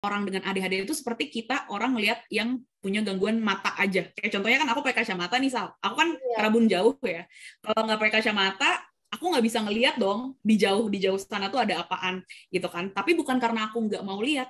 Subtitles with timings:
[0.00, 4.08] orang dengan ADHD itu seperti kita orang lihat yang punya gangguan mata aja.
[4.16, 5.68] Kayak contohnya kan aku pakai kacamata nih Sal.
[5.84, 6.36] Aku kan yeah.
[6.40, 7.28] kerabun jauh ya.
[7.60, 8.70] Kalau nggak pakai kacamata,
[9.12, 12.88] aku nggak bisa ngelihat dong di jauh di jauh sana tuh ada apaan gitu kan.
[12.94, 14.48] Tapi bukan karena aku nggak mau lihat,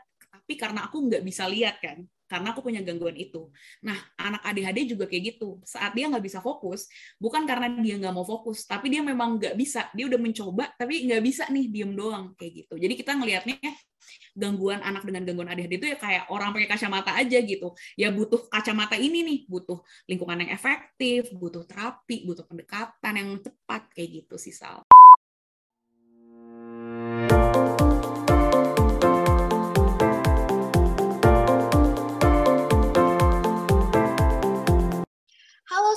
[0.50, 3.54] tapi karena aku nggak bisa lihat kan karena aku punya gangguan itu.
[3.86, 5.62] Nah, anak ADHD juga kayak gitu.
[5.62, 6.90] Saat dia nggak bisa fokus,
[7.22, 9.86] bukan karena dia nggak mau fokus, tapi dia memang nggak bisa.
[9.94, 12.74] Dia udah mencoba, tapi nggak bisa nih, diem doang kayak gitu.
[12.82, 13.58] Jadi kita ngelihatnya
[14.34, 17.74] gangguan anak dengan gangguan ADHD itu ya kayak orang pakai kacamata aja gitu.
[17.94, 19.78] Ya butuh kacamata ini nih, butuh
[20.10, 24.86] lingkungan yang efektif, butuh terapi, butuh pendekatan yang tepat kayak gitu sih Sal.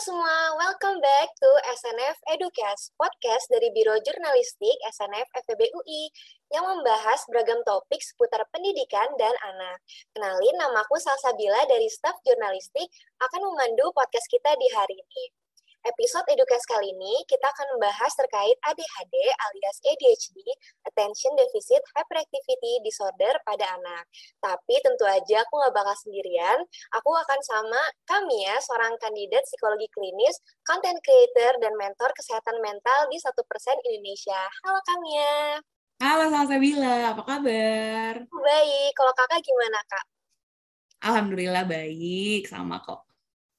[0.01, 6.09] Semua, welcome back to SNF Educast, podcast dari Biro Jurnalistik SNF FEB UI
[6.49, 9.77] yang membahas beragam topik seputar pendidikan dan anak.
[10.17, 12.89] Kenalin, namaku Salsabila dari staf jurnalistik
[13.21, 15.42] akan memandu podcast kita di hari ini.
[15.83, 20.39] Episode edukasi kali ini kita akan membahas terkait ADHD alias ADHD,
[20.87, 24.07] Attention Deficit Hyperactivity Disorder pada anak.
[24.39, 26.55] Tapi tentu aja aku nggak bakal sendirian,
[26.95, 33.11] aku akan sama kami ya, seorang kandidat psikologi klinis, content creator, dan mentor kesehatan mental
[33.11, 34.39] di satu persen Indonesia.
[34.63, 35.59] Halo Kamia.
[35.99, 38.13] Halo Salsabila, apa kabar?
[38.23, 40.05] Baik, kalau kakak gimana kak?
[41.11, 43.12] Alhamdulillah baik, sama kok.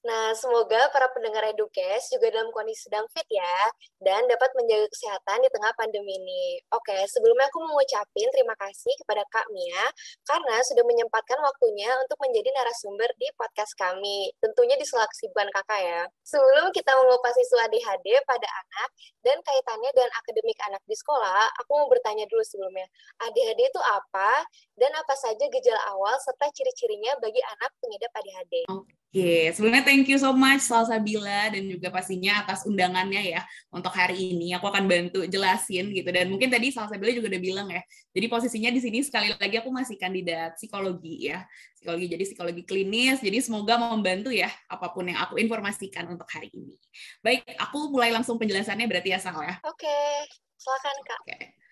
[0.05, 3.57] Nah, semoga para pendengar Edukes juga dalam kondisi sedang fit ya,
[4.05, 6.61] dan dapat menjaga kesehatan di tengah pandemi ini.
[6.77, 9.85] Oke, sebelumnya aku mau ngucapin terima kasih kepada Kak Mia,
[10.29, 15.81] karena sudah menyempatkan waktunya untuk menjadi narasumber di podcast kami, tentunya di sela kesibukan kakak
[15.81, 16.03] ya.
[16.21, 18.89] Sebelum kita mengupas isu ADHD pada anak,
[19.25, 22.85] dan kaitannya dengan akademik anak di sekolah, aku mau bertanya dulu sebelumnya,
[23.25, 24.45] ADHD itu apa,
[24.77, 28.69] dan apa saja gejala awal serta ciri-cirinya bagi anak pengidap ADHD?
[28.69, 28.94] Oke.
[29.15, 33.95] Oke, sebelumnya thank you so much Salsa Bila dan juga pastinya atas undangannya ya untuk
[33.95, 34.51] hari ini.
[34.59, 37.79] Aku akan bantu jelasin gitu dan mungkin tadi Salsa Bila juga udah bilang ya.
[38.11, 41.47] Jadi posisinya di sini sekali lagi aku masih kandidat psikologi ya.
[41.79, 43.23] Psikologi jadi psikologi klinis.
[43.23, 46.75] Jadi semoga membantu ya apa pun yang aku informasikan untuk hari ini.
[47.23, 49.63] Baik, aku mulai langsung penjelasannya berarti ya Sal ya.
[49.63, 50.27] Oke,
[50.59, 51.63] silakan Kak.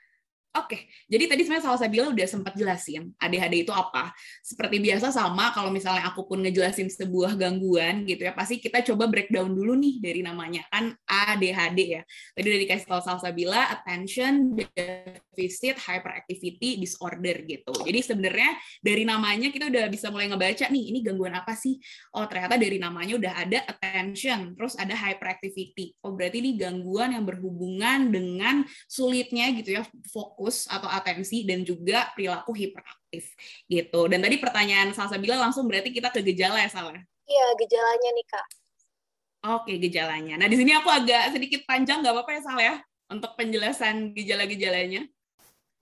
[0.53, 0.73] Oke.
[0.73, 4.09] Oke, jadi tadi sebenarnya salah bilang udah sempat jelasin ADHD itu apa.
[4.41, 9.05] Seperti biasa sama kalau misalnya aku pun ngejelasin sebuah gangguan gitu ya, pasti kita coba
[9.05, 12.03] breakdown dulu nih dari namanya kan ADHD ya.
[12.33, 17.77] Tadi udah dikasih tahu Salsabila, attention deficit hyperactivity disorder gitu.
[17.85, 21.77] Jadi sebenarnya dari namanya kita udah bisa mulai ngebaca nih, ini gangguan apa sih?
[22.17, 26.01] Oh ternyata dari namanya udah ada attention, terus ada hyperactivity.
[26.01, 31.63] Oh berarti ini gangguan yang berhubungan dengan sulitnya gitu ya fokus fokus atau atensi dan
[31.63, 33.31] juga perilaku hiperaktif
[33.71, 34.11] gitu.
[34.11, 36.99] Dan tadi pertanyaan Salsa bilang langsung berarti kita ke gejala ya salah?
[37.31, 38.47] Iya gejalanya nih kak.
[39.63, 40.35] Oke gejalanya.
[40.43, 42.75] Nah di sini aku agak sedikit panjang nggak apa-apa ya Sal ya
[43.07, 45.07] untuk penjelasan gejala-gejalanya.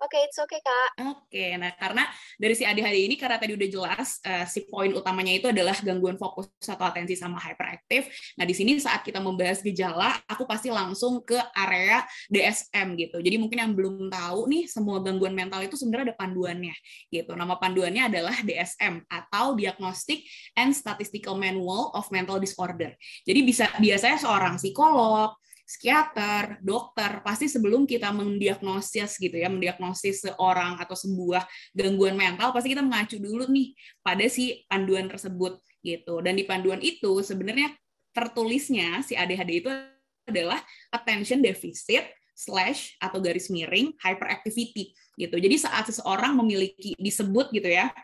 [0.01, 0.91] Oke, okay, it's okay, Kak.
[1.13, 2.09] Oke, okay, nah karena
[2.41, 6.17] dari si ADHD ini, karena tadi udah jelas, uh, si poin utamanya itu adalah gangguan
[6.17, 8.09] fokus atau atensi sama hyperaktif.
[8.41, 12.01] Nah, di sini saat kita membahas gejala, aku pasti langsung ke area
[12.33, 13.21] DSM gitu.
[13.21, 16.73] Jadi mungkin yang belum tahu nih, semua gangguan mental itu sebenarnya ada panduannya
[17.13, 17.37] gitu.
[17.37, 20.25] Nama panduannya adalah DSM atau Diagnostic
[20.57, 22.97] and Statistical Manual of Mental Disorder.
[23.29, 25.37] Jadi bisa biasanya seorang psikolog,
[25.71, 32.75] psikiater, dokter, pasti sebelum kita mendiagnosis gitu ya, mendiagnosis seorang atau sebuah gangguan mental, pasti
[32.75, 36.19] kita mengacu dulu nih pada si panduan tersebut gitu.
[36.19, 37.71] Dan di panduan itu sebenarnya
[38.11, 39.71] tertulisnya si ADHD itu
[40.27, 40.59] adalah
[40.91, 45.37] attention deficit slash atau garis miring hyperactivity gitu.
[45.39, 47.95] Jadi saat seseorang memiliki disebut gitu ya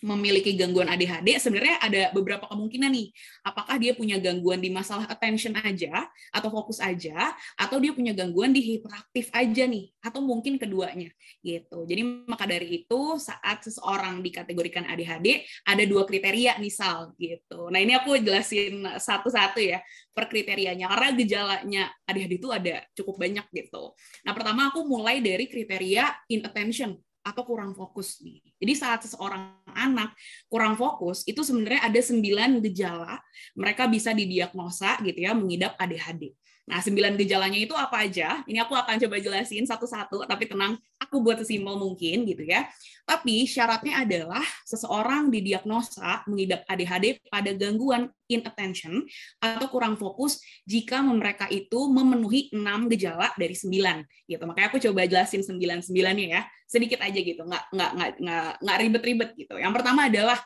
[0.00, 3.08] memiliki gangguan ADHD, sebenarnya ada beberapa kemungkinan nih.
[3.44, 8.50] Apakah dia punya gangguan di masalah attention aja, atau fokus aja, atau dia punya gangguan
[8.50, 11.12] di hiperaktif aja nih, atau mungkin keduanya
[11.44, 11.84] gitu.
[11.84, 17.68] Jadi maka dari itu saat seseorang dikategorikan ADHD ada dua kriteria misal gitu.
[17.68, 19.84] Nah ini aku jelasin satu-satu ya
[20.16, 23.92] per kriterianya karena gejalanya ADHD itu ada cukup banyak gitu.
[24.24, 26.96] Nah pertama aku mulai dari kriteria inattention
[27.30, 28.42] atau kurang fokus nih.
[28.58, 30.12] Jadi saat seseorang anak
[30.50, 33.14] kurang fokus itu sebenarnya ada sembilan gejala
[33.54, 36.34] mereka bisa didiagnosa gitu ya mengidap ADHD.
[36.70, 38.46] Nah, sembilan gejalanya itu apa aja?
[38.46, 42.70] Ini aku akan coba jelasin satu-satu, tapi tenang, aku buat sesimpel mungkin gitu ya.
[43.02, 49.02] Tapi syaratnya adalah seseorang didiagnosa mengidap ADHD pada gangguan inattention
[49.42, 54.46] atau kurang fokus jika mereka itu memenuhi enam gejala dari sembilan gitu.
[54.46, 57.90] Makanya aku coba jelasin sembilan sembilannya ya, sedikit aja gitu, nggak nggak
[58.22, 59.58] nggak nggak ribet-ribet gitu.
[59.58, 60.38] Yang pertama adalah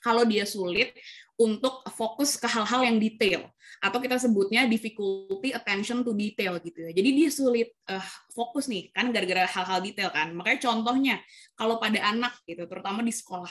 [0.00, 0.96] kalau dia sulit
[1.40, 3.48] untuk fokus ke hal-hal yang detail
[3.80, 6.92] atau kita sebutnya difficulty attention to detail gitu ya.
[6.92, 8.04] Jadi dia sulit uh,
[8.36, 10.36] fokus nih kan gara-gara hal-hal detail kan.
[10.36, 11.16] Makanya contohnya
[11.56, 13.48] kalau pada anak gitu terutama di sekolah.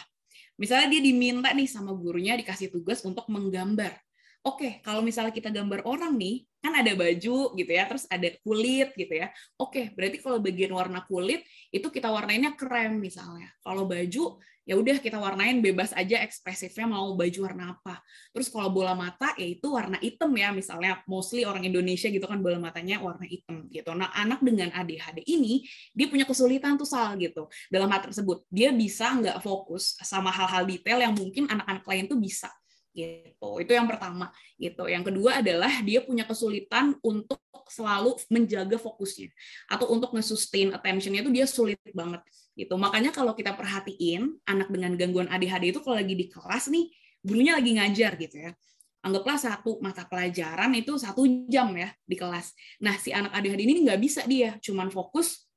[0.62, 3.98] Misalnya dia diminta nih sama gurunya dikasih tugas untuk menggambar.
[4.40, 8.96] Oke, kalau misalnya kita gambar orang nih, kan ada baju gitu ya, terus ada kulit
[8.96, 9.28] gitu ya.
[9.60, 11.44] Oke, berarti kalau bagian warna kulit
[11.76, 13.52] itu kita warnainnya krem misalnya.
[13.60, 14.40] Kalau baju
[14.70, 18.06] ya udah kita warnain bebas aja ekspresifnya mau baju warna apa.
[18.30, 22.38] Terus kalau bola mata ya itu warna hitam ya misalnya mostly orang Indonesia gitu kan
[22.38, 23.98] bola matanya warna hitam gitu.
[23.98, 28.70] Nah anak dengan ADHD ini dia punya kesulitan tuh sal gitu dalam hal tersebut dia
[28.70, 32.54] bisa nggak fokus sama hal-hal detail yang mungkin anak-anak lain tuh bisa
[32.94, 33.50] gitu.
[33.62, 34.86] Itu yang pertama gitu.
[34.90, 37.40] Yang kedua adalah dia punya kesulitan untuk
[37.70, 39.30] selalu menjaga fokusnya
[39.70, 42.22] atau untuk nge-sustain attention-nya itu dia sulit banget
[42.58, 42.76] gitu.
[42.76, 46.90] Makanya kalau kita perhatiin anak dengan gangguan ADHD itu kalau lagi di kelas nih,
[47.22, 48.52] gurunya lagi ngajar gitu ya.
[49.00, 52.52] Anggaplah satu mata pelajaran itu satu jam ya di kelas.
[52.84, 55.49] Nah si anak ADHD ini nggak bisa dia, cuman fokus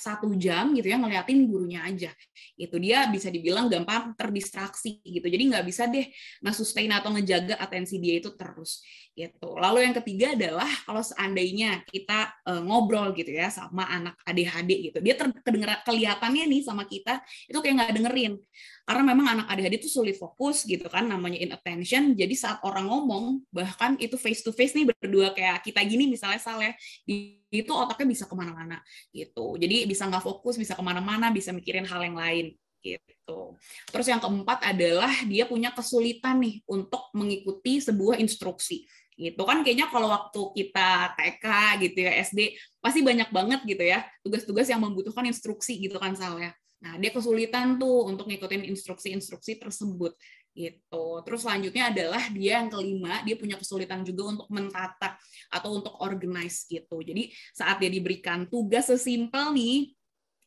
[0.00, 2.08] satu jam gitu ya ngeliatin gurunya aja.
[2.56, 5.28] Itu dia bisa dibilang gampang terdistraksi gitu.
[5.28, 6.08] Jadi nggak bisa deh
[6.40, 8.80] nah sustain atau ngejaga atensi dia itu terus
[9.12, 9.60] gitu.
[9.60, 14.98] Lalu yang ketiga adalah kalau seandainya kita uh, ngobrol gitu ya sama anak ADHD gitu
[15.04, 18.32] dia terdengar kelihatannya nih sama kita itu kayak nggak dengerin.
[18.88, 23.44] Karena memang anak ADHD itu sulit fokus gitu kan namanya inattention jadi saat orang ngomong
[23.52, 26.74] bahkan itu face to face nih berdua kayak kita gini misalnya salah ya
[27.50, 28.78] itu otaknya bisa ke mana-mana
[29.10, 29.58] gitu.
[29.58, 33.58] Jadi bisa nggak fokus bisa ke mana-mana bisa mikirin hal yang lain gitu.
[33.92, 38.88] Terus yang keempat adalah dia punya kesulitan nih untuk mengikuti sebuah instruksi
[39.18, 39.42] gitu.
[39.44, 41.46] Kan kayaknya kalau waktu kita TK
[41.84, 46.40] gitu ya SD pasti banyak banget gitu ya tugas-tugas yang membutuhkan instruksi gitu kan Sal
[46.40, 46.54] ya.
[46.80, 50.16] Nah, dia kesulitan tuh untuk ngikutin instruksi-instruksi tersebut
[50.60, 51.24] gitu.
[51.24, 55.16] Terus selanjutnya adalah dia yang kelima, dia punya kesulitan juga untuk mentata
[55.48, 57.00] atau untuk organize gitu.
[57.00, 59.96] Jadi saat dia diberikan tugas sesimpel nih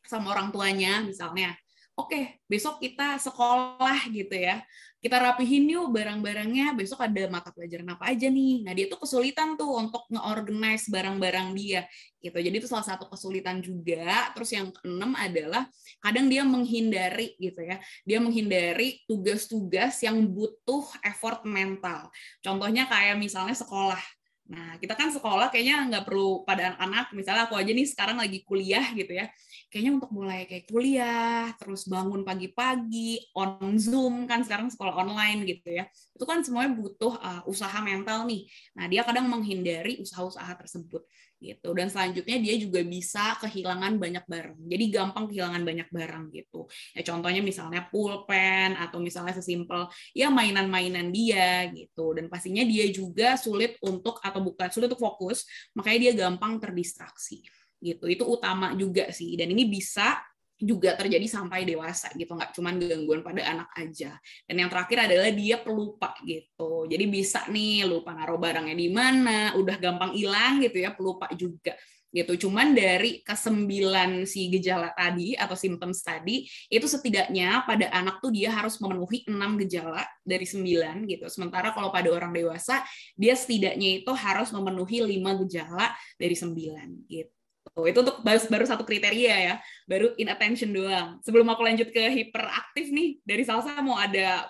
[0.06, 1.56] sama orang tuanya misalnya,
[1.94, 4.62] oke okay, besok kita sekolah gitu ya.
[5.04, 8.64] Kita rapihin yuk barang-barangnya besok ada mata pelajaran apa aja nih.
[8.64, 11.84] Nah dia tuh kesulitan tuh untuk nge-organize barang-barang dia
[12.24, 12.40] gitu.
[12.40, 14.32] Jadi itu salah satu kesulitan juga.
[14.32, 15.68] Terus yang keenam adalah
[16.00, 17.76] kadang dia menghindari gitu ya.
[18.08, 22.08] Dia menghindari tugas-tugas yang butuh effort mental.
[22.40, 24.00] Contohnya kayak misalnya sekolah
[24.44, 28.44] Nah, kita kan sekolah kayaknya nggak perlu pada anak-anak, misalnya aku aja nih sekarang lagi
[28.44, 29.32] kuliah gitu ya,
[29.72, 35.80] kayaknya untuk mulai kayak kuliah, terus bangun pagi-pagi, on Zoom, kan sekarang sekolah online gitu
[35.80, 38.44] ya, itu kan semuanya butuh uh, usaha mental nih.
[38.76, 41.00] Nah, dia kadang menghindari usaha-usaha tersebut
[41.40, 41.70] gitu.
[41.76, 44.58] Dan selanjutnya dia juga bisa kehilangan banyak barang.
[44.66, 46.66] Jadi gampang kehilangan banyak barang gitu.
[46.96, 52.12] Ya contohnya misalnya pulpen atau misalnya sesimpel ya mainan-mainan dia gitu.
[52.16, 55.46] Dan pastinya dia juga sulit untuk atau bukan sulit untuk fokus,
[55.76, 57.44] makanya dia gampang terdistraksi
[57.84, 58.04] gitu.
[58.08, 59.36] Itu utama juga sih.
[59.36, 60.18] Dan ini bisa
[60.58, 64.16] juga terjadi sampai dewasa gitu nggak cuma gangguan pada anak aja.
[64.46, 66.86] Dan yang terakhir adalah dia pelupa gitu.
[66.86, 71.74] Jadi bisa nih lupa naruh barangnya di mana udah gampang hilang gitu ya pelupa juga
[72.14, 72.46] gitu.
[72.46, 78.54] Cuman dari kesembilan si gejala tadi atau symptoms tadi itu setidaknya pada anak tuh dia
[78.54, 81.26] harus memenuhi enam gejala dari sembilan gitu.
[81.26, 82.86] Sementara kalau pada orang dewasa
[83.18, 87.43] dia setidaknya itu harus memenuhi lima gejala dari sembilan gitu Gitu.
[87.74, 89.54] Itu untuk baru, baru satu kriteria ya,
[89.90, 91.18] baru inattention doang.
[91.26, 94.46] Sebelum aku lanjut ke hiperaktif nih, dari Salsa mau ada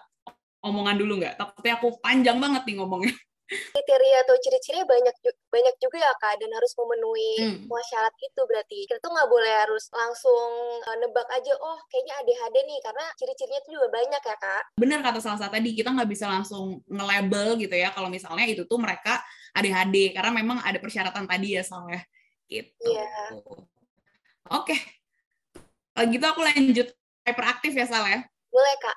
[0.60, 1.40] omongan dulu nggak?
[1.40, 3.16] Takutnya aku panjang banget nih ngomongnya.
[3.44, 5.16] Kriteria atau ciri-cirinya banyak
[5.52, 7.56] banyak juga ya kak, dan harus memenuhi hmm.
[7.64, 8.78] semua syarat itu berarti.
[8.88, 10.50] Kita tuh nggak boleh harus langsung
[10.80, 14.64] uh, nebak aja, oh kayaknya ADHD nih, karena ciri-cirinya itu juga banyak ya kak.
[14.80, 18.80] Bener kata Salsa tadi, kita nggak bisa langsung nge-label gitu ya, kalau misalnya itu tuh
[18.80, 19.20] mereka
[19.52, 22.00] ADHD, karena memang ada persyaratan tadi ya soalnya
[22.48, 22.88] gitu.
[22.88, 23.40] Yeah.
[24.52, 24.76] Oke.
[25.94, 26.88] Kalau gitu aku lanjut
[27.24, 28.20] hyperaktif ya Sal ya?
[28.50, 28.96] Boleh Kak.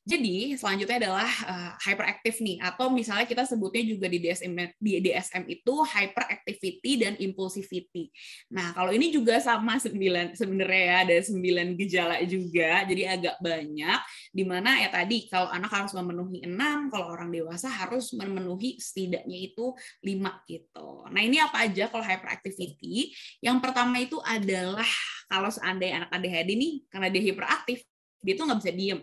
[0.00, 5.44] Jadi selanjutnya adalah uh, hyperactive nih atau misalnya kita sebutnya juga di DSM di DSM
[5.44, 8.08] itu hyperactivity dan impulsivity.
[8.48, 14.00] Nah kalau ini juga sama sembilan sebenarnya ya ada sembilan gejala juga jadi agak banyak
[14.32, 19.52] Di mana ya tadi kalau anak harus memenuhi enam, kalau orang dewasa harus memenuhi setidaknya
[19.52, 21.04] itu lima gitu.
[21.12, 23.12] Nah ini apa aja kalau hyperactivity?
[23.44, 24.88] Yang pertama itu adalah
[25.28, 27.84] kalau seandainya anak ADHD nih karena dia hiperaktif,
[28.24, 29.00] dia tuh nggak bisa diem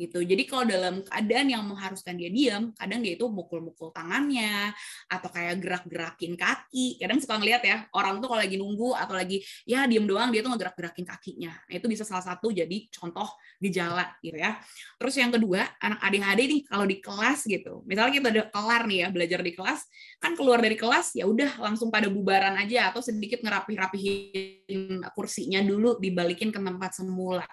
[0.00, 0.24] gitu.
[0.24, 4.72] Jadi kalau dalam keadaan yang mengharuskan dia diam, kadang dia itu mukul-mukul tangannya
[5.12, 6.96] atau kayak gerak-gerakin kaki.
[6.96, 10.40] Kadang suka ngeliat ya, orang tuh kalau lagi nunggu atau lagi ya diem doang dia
[10.40, 11.52] tuh ngegerak-gerakin kakinya.
[11.52, 13.28] Nah, itu bisa salah satu jadi contoh
[13.60, 14.56] gejala gitu ya.
[14.96, 17.84] Terus yang kedua, anak ADHD nih kalau di kelas gitu.
[17.84, 19.80] Misalnya kita udah kelar nih ya belajar di kelas,
[20.16, 26.00] kan keluar dari kelas ya udah langsung pada bubaran aja atau sedikit ngerapih-rapihin kursinya dulu
[26.00, 27.44] dibalikin ke tempat semula.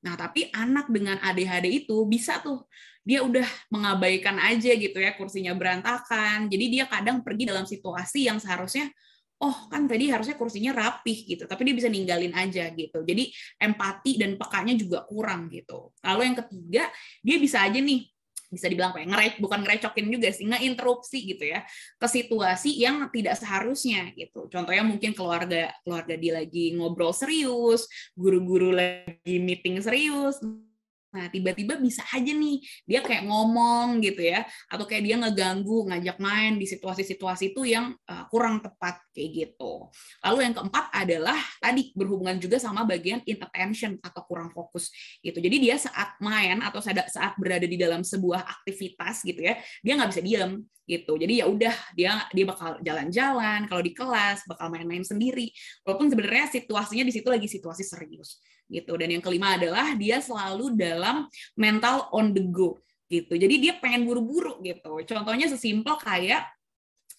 [0.00, 2.64] Nah, tapi anak dengan ADHD itu bisa tuh
[3.04, 6.48] dia udah mengabaikan aja gitu ya kursinya berantakan.
[6.48, 8.88] Jadi dia kadang pergi dalam situasi yang seharusnya
[9.40, 13.00] oh kan tadi harusnya kursinya rapih gitu, tapi dia bisa ninggalin aja gitu.
[13.00, 15.96] Jadi empati dan pekanya juga kurang gitu.
[16.04, 16.84] Lalu yang ketiga,
[17.24, 18.04] dia bisa aja nih
[18.50, 21.62] bisa dibilang kayak ngerec bukan ngerecokin juga sih ngeinterupsi gitu ya
[21.96, 24.50] ke situasi yang tidak seharusnya gitu.
[24.50, 27.86] Contohnya mungkin keluarga keluarga dia lagi ngobrol serius
[28.18, 30.42] guru-guru lagi meeting serius
[31.10, 36.22] Nah, tiba-tiba bisa aja nih dia kayak ngomong gitu ya, atau kayak dia ngeganggu, ngajak
[36.22, 39.90] main di situasi-situasi itu yang uh, kurang tepat kayak gitu.
[40.22, 45.42] Lalu yang keempat adalah tadi berhubungan juga sama bagian inattention atau kurang fokus gitu.
[45.42, 50.10] Jadi dia saat main atau saat berada di dalam sebuah aktivitas gitu ya, dia nggak
[50.14, 51.18] bisa diam gitu.
[51.18, 55.50] Jadi ya udah dia dia bakal jalan-jalan, kalau di kelas bakal main-main sendiri.
[55.82, 58.38] Walaupun sebenarnya situasinya di situ lagi situasi serius
[58.70, 58.94] gitu.
[58.94, 61.26] Dan yang kelima adalah dia selalu dalam
[61.58, 62.78] mental on the go
[63.10, 63.34] gitu.
[63.34, 65.02] Jadi dia pengen buru-buru gitu.
[65.02, 66.46] Contohnya sesimpel kayak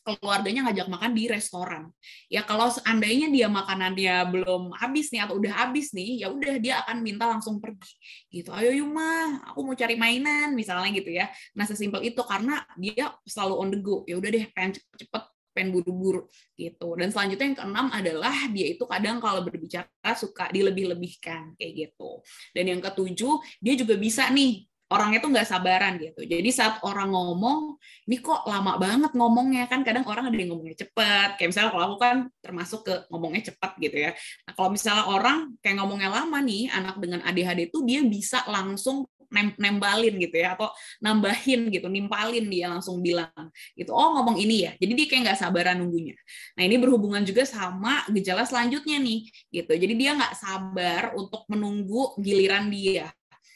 [0.01, 1.93] keluarganya ngajak makan di restoran.
[2.25, 6.81] Ya kalau seandainya dia makanannya belum habis nih atau udah habis nih, ya udah dia
[6.81, 7.93] akan minta langsung pergi.
[8.33, 8.49] Gitu.
[8.49, 11.29] Ayo Yuma, aku mau cari mainan misalnya gitu ya.
[11.53, 14.01] Nah, sesimpel itu karena dia selalu on the go.
[14.09, 16.95] Ya udah deh pengen cepet-cepet pengen buru-buru gitu.
[16.97, 22.23] Dan selanjutnya yang keenam adalah dia itu kadang kalau berbicara suka dilebih-lebihkan kayak gitu.
[22.55, 26.21] Dan yang ketujuh dia juga bisa nih orangnya tuh nggak sabaran gitu.
[26.27, 27.79] Jadi saat orang ngomong,
[28.11, 31.39] ini kok lama banget ngomongnya kan kadang orang ada yang ngomongnya cepat.
[31.39, 34.11] Kayak misalnya kalau aku kan termasuk ke ngomongnya cepat gitu ya.
[34.43, 39.07] Nah, kalau misalnya orang kayak ngomongnya lama nih, anak dengan ADHD itu dia bisa langsung
[39.31, 40.67] nembalin gitu ya atau
[40.99, 43.31] nambahin gitu nimpalin dia langsung bilang
[43.73, 43.95] gitu.
[43.95, 44.71] Oh ngomong ini ya.
[44.75, 46.15] Jadi dia kayak nggak sabaran nunggunya.
[46.59, 49.19] Nah ini berhubungan juga sama gejala selanjutnya nih
[49.49, 49.71] gitu.
[49.71, 53.07] Jadi dia nggak sabar untuk menunggu giliran dia.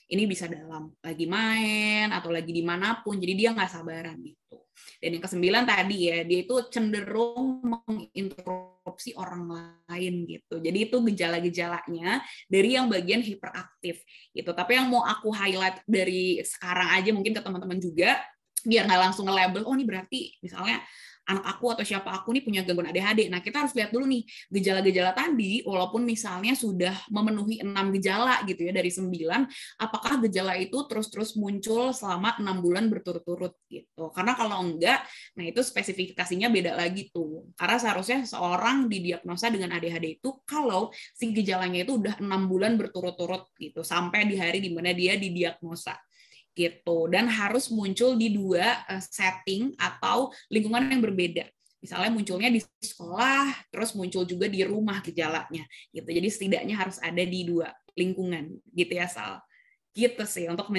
[0.06, 4.45] Ini bisa dalam lagi main atau lagi di mana pun jadi dia nggak sabaran gitu
[5.00, 9.48] dan yang kesembilan tadi ya dia itu cenderung menginterupsi orang
[9.90, 10.62] lain gitu.
[10.62, 14.52] Jadi itu gejala-gejalanya dari yang bagian hiperaktif gitu.
[14.52, 18.20] Tapi yang mau aku highlight dari sekarang aja mungkin ke teman-teman juga
[18.66, 20.82] biar nggak langsung nge-label oh ini berarti misalnya
[21.26, 23.28] anak aku atau siapa aku nih punya gangguan ADHD.
[23.34, 28.66] Nah, kita harus lihat dulu nih gejala-gejala tadi, walaupun misalnya sudah memenuhi enam gejala gitu
[28.66, 29.42] ya dari sembilan,
[29.82, 34.14] apakah gejala itu terus-terus muncul selama enam bulan berturut-turut gitu.
[34.14, 35.02] Karena kalau enggak,
[35.34, 37.50] nah itu spesifikasinya beda lagi tuh.
[37.58, 43.50] Karena seharusnya seorang didiagnosa dengan ADHD itu kalau si gejalanya itu udah enam bulan berturut-turut
[43.58, 45.98] gitu, sampai di hari di mana dia didiagnosa
[46.56, 51.46] gitu dan harus muncul di dua eh, setting atau lingkungan yang berbeda
[51.84, 57.22] misalnya munculnya di sekolah terus muncul juga di rumah gejalanya gitu jadi setidaknya harus ada
[57.22, 59.44] di dua lingkungan gitu ya Sal
[59.94, 60.72] gitu sih untuk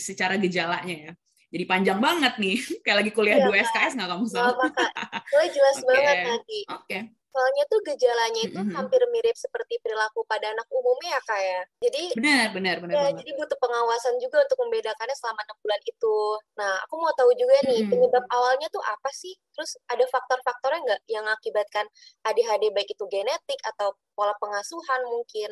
[0.00, 1.12] secara gejalanya ya
[1.52, 4.56] jadi panjang banget nih kayak lagi kuliah iya, dua SKS nggak kamu Sal?
[4.56, 5.88] Gue jelas okay.
[5.92, 6.58] banget tadi.
[6.64, 6.76] Oke.
[6.88, 8.76] Okay soalnya tuh gejalanya itu mm -hmm.
[8.78, 13.06] hampir mirip seperti perilaku pada anak umumnya ya kak ya jadi benar benar benar ya,
[13.18, 16.18] jadi butuh pengawasan juga untuk membedakannya selama enam bulan itu
[16.54, 17.90] nah aku mau tahu juga nih mm -hmm.
[17.90, 21.88] penyebab awalnya tuh apa sih terus ada faktor-faktornya nggak yang mengakibatkan
[22.28, 25.50] ADHD baik itu genetik atau pola pengasuhan mungkin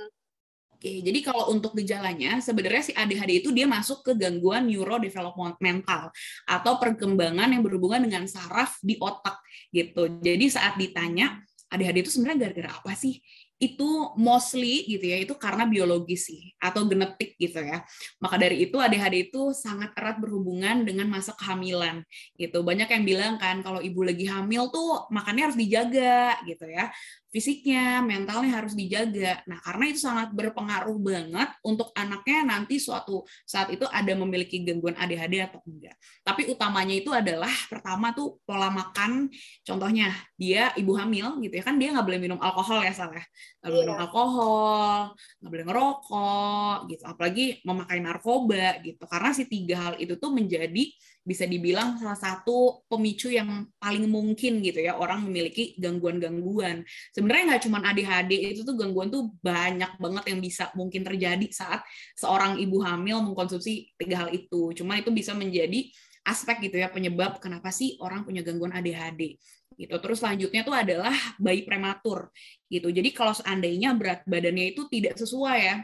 [0.81, 6.09] Oke, jadi kalau untuk gejalanya, sebenarnya si ADHD itu dia masuk ke gangguan neurodevelopmental
[6.49, 9.45] atau perkembangan yang berhubungan dengan saraf di otak
[9.77, 10.09] gitu.
[10.25, 11.37] Jadi saat ditanya,
[11.71, 13.23] ADHD itu sebenarnya gara-gara apa sih?
[13.61, 17.87] Itu mostly gitu ya, itu karena biologis sih atau genetik gitu ya.
[18.19, 22.03] Maka dari itu ADHD itu sangat erat berhubungan dengan masa kehamilan
[22.35, 22.67] gitu.
[22.67, 26.91] Banyak yang bilang kan kalau ibu lagi hamil tuh makannya harus dijaga gitu ya.
[27.31, 29.41] Fisiknya, mentalnya harus dijaga.
[29.47, 34.99] Nah, karena itu sangat berpengaruh banget untuk anaknya nanti suatu saat itu ada memiliki gangguan
[34.99, 35.95] ADHD atau enggak.
[36.27, 39.31] Tapi utamanya itu adalah pertama tuh pola makan.
[39.63, 43.23] Contohnya dia ibu hamil gitu ya kan dia nggak boleh minum alkohol ya salah.
[43.23, 43.25] Ya.
[43.63, 44.05] Nggak boleh minum iya.
[44.05, 44.99] alkohol,
[45.39, 47.05] nggak boleh ngerokok gitu.
[47.07, 49.05] Apalagi memakai narkoba gitu.
[49.07, 50.85] Karena si tiga hal itu tuh menjadi
[51.21, 56.83] bisa dibilang salah satu pemicu yang paling mungkin gitu ya orang memiliki gangguan-gangguan.
[57.13, 61.85] Sebenarnya nggak cuma ADHD itu tuh gangguan tuh banyak banget yang bisa mungkin terjadi saat
[62.17, 64.73] seorang ibu hamil mengkonsumsi tiga hal itu.
[64.73, 65.93] Cuma itu bisa menjadi
[66.25, 69.37] aspek gitu ya penyebab kenapa sih orang punya gangguan ADHD
[69.77, 69.95] gitu.
[70.01, 72.33] Terus selanjutnya tuh adalah bayi prematur
[72.69, 72.89] gitu.
[72.89, 75.77] Jadi kalau seandainya berat badannya itu tidak sesuai ya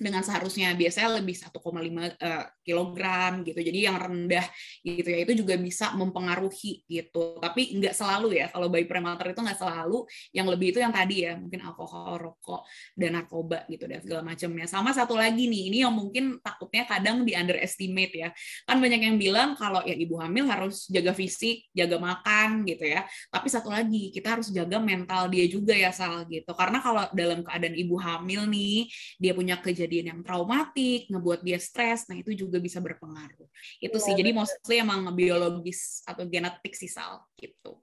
[0.00, 3.60] dengan seharusnya biasanya lebih 1,5 uh, kilogram gitu.
[3.60, 4.48] Jadi yang rendah
[4.80, 7.36] gitu ya itu juga bisa mempengaruhi gitu.
[7.36, 8.46] Tapi nggak selalu ya.
[8.48, 10.08] Kalau bayi prematur itu nggak selalu.
[10.32, 12.64] Yang lebih itu yang tadi ya mungkin alkohol, rokok,
[12.96, 14.64] dan narkoba gitu dan segala macamnya.
[14.64, 18.28] Sama satu lagi nih, ini yang mungkin takutnya kadang di underestimate ya.
[18.64, 23.04] Kan banyak yang bilang kalau ya ibu hamil harus jaga fisik, jaga makan gitu ya.
[23.28, 26.56] Tapi satu lagi kita harus jaga mental dia juga ya Sal gitu.
[26.56, 28.88] Karena kalau dalam keadaan ibu hamil nih
[29.20, 33.50] dia punya kejadian kejadian yang traumatik, ngebuat dia stres, nah itu juga bisa berpengaruh.
[33.82, 37.82] Itu ya, sih, jadi mostly emang biologis atau genetik sih Sal, gitu.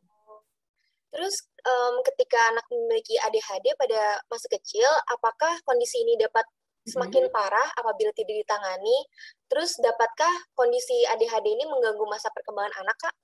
[1.11, 1.35] Terus
[1.67, 6.47] um, ketika anak memiliki ADHD pada masa kecil, apakah kondisi ini dapat
[6.87, 7.35] semakin hmm.
[7.35, 9.03] parah apabila tidak ditangani?
[9.51, 13.15] Terus dapatkah kondisi ADHD ini mengganggu masa perkembangan anak, Kak?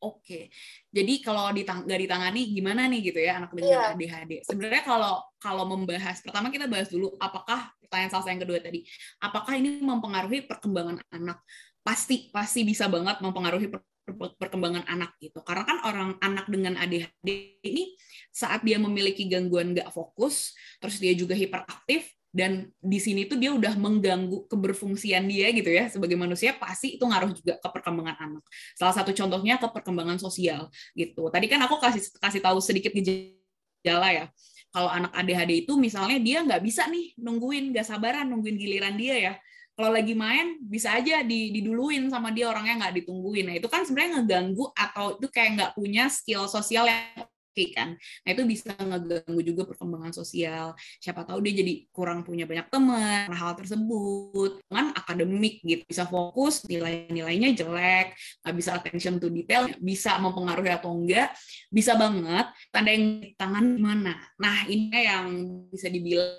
[0.00, 0.48] Oke,
[0.88, 3.92] jadi kalau ditang nggak ditangani gimana nih gitu ya anak dengan yeah.
[3.92, 4.48] ADHD?
[4.48, 8.80] Sebenarnya kalau kalau membahas pertama kita bahas dulu apakah pertanyaan saya yang kedua tadi,
[9.20, 11.44] apakah ini mempengaruhi perkembangan anak?
[11.84, 15.44] Pasti pasti bisa banget mempengaruhi per, per, perkembangan anak gitu.
[15.44, 17.92] Karena kan orang anak dengan ADHD ini
[18.32, 23.50] saat dia memiliki gangguan nggak fokus, terus dia juga hiperaktif, dan di sini tuh dia
[23.50, 28.44] udah mengganggu keberfungsian dia gitu ya sebagai manusia pasti itu ngaruh juga ke perkembangan anak.
[28.78, 31.26] Salah satu contohnya ke perkembangan sosial gitu.
[31.26, 34.24] Tadi kan aku kasih kasih tahu sedikit gejala ya.
[34.70, 39.16] Kalau anak ADHD itu misalnya dia nggak bisa nih nungguin, nggak sabaran nungguin giliran dia
[39.18, 39.34] ya.
[39.74, 43.50] Kalau lagi main bisa aja diduluin sama dia orangnya nggak ditungguin.
[43.50, 47.26] Nah itu kan sebenarnya ngeganggu atau itu kayak nggak punya skill sosial yang
[47.74, 47.98] kan.
[47.98, 50.72] Nah itu bisa ngeganggu juga perkembangan sosial.
[51.02, 54.62] Siapa tahu dia jadi kurang punya banyak teman, hal tersebut.
[54.70, 58.14] Kan akademik gitu, bisa fokus, nilai-nilainya jelek,
[58.46, 61.34] nggak bisa attention to detail, bisa mempengaruhi atau enggak,
[61.68, 62.46] bisa banget.
[62.70, 64.14] Tanda yang tangan gimana?
[64.38, 65.26] Nah ini yang
[65.68, 66.38] bisa dibilang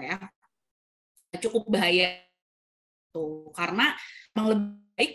[0.00, 0.16] ya
[1.38, 2.18] cukup bahaya
[3.14, 3.94] tuh karena
[4.34, 4.66] memang lebih
[4.96, 5.12] baik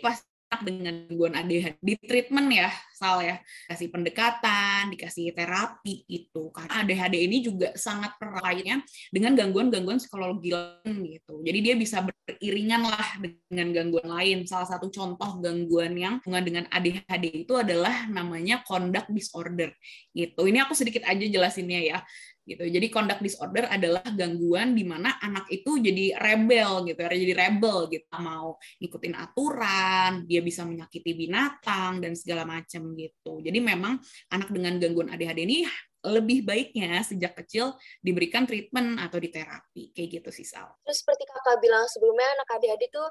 [0.56, 3.36] pas dengan gangguan ADHD di treatment ya Sal ya.
[3.68, 8.80] Kasih pendekatan dikasih terapi itu karena ADHD ini juga sangat eratnya
[9.12, 11.44] dengan gangguan-gangguan psikologi lain gitu.
[11.44, 13.20] Jadi dia bisa beriringan lah
[13.52, 14.48] dengan gangguan lain.
[14.48, 19.76] Salah satu contoh gangguan yang dengan ADHD itu adalah namanya conduct disorder
[20.16, 20.48] gitu.
[20.48, 21.98] Ini aku sedikit aja jelasinnya ya
[22.46, 22.62] gitu.
[22.62, 27.90] Jadi conduct disorder adalah gangguan di mana anak itu jadi rebel gitu, ya, jadi rebel
[27.90, 33.42] gitu, mau ngikutin aturan, dia bisa menyakiti binatang dan segala macam gitu.
[33.42, 33.98] Jadi memang
[34.30, 35.66] anak dengan gangguan ADHD ini
[36.06, 40.70] lebih baiknya sejak kecil diberikan treatment atau di terapi kayak gitu sih Sal.
[40.86, 43.02] Terus seperti kakak bilang sebelumnya anak ADHD itu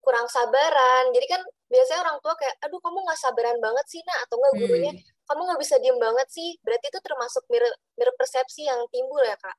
[0.00, 1.12] kurang sabaran.
[1.12, 4.52] Jadi kan biasanya orang tua kayak, aduh kamu nggak sabaran banget sih nak, atau nggak
[4.56, 5.04] gurunya, hmm.
[5.30, 6.58] Kamu nggak bisa diem banget sih.
[6.66, 9.56] Berarti itu termasuk mirror, mirror persepsi yang timbul ya kak?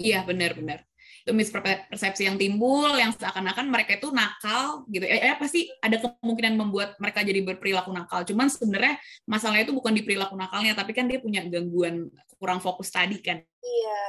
[0.00, 0.82] Iya benar-benar.
[1.24, 5.04] Itu mispersepsi yang timbul, yang seakan-akan mereka itu nakal gitu.
[5.04, 8.24] Ya, ya pasti ada kemungkinan membuat mereka jadi berperilaku nakal.
[8.24, 12.08] Cuman sebenarnya masalahnya itu bukan di perilaku nakalnya, tapi kan dia punya gangguan
[12.40, 13.40] kurang fokus tadi kan.
[13.60, 14.00] Iya.